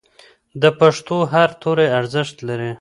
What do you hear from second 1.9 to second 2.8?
ارزښت لري.